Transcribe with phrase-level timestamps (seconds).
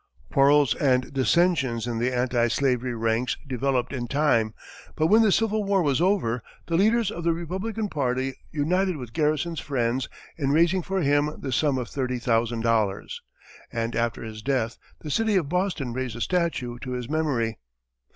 [0.33, 4.55] Quarrels and dissension in the anti slavery ranks developed in time,
[4.95, 9.13] but when the Civil War was over, the leaders of the Republican party united with
[9.13, 13.11] Garrison's friends in raising for him the sum of $30,000,
[13.71, 17.59] and after his death the city of Boston raised a statue to his memory.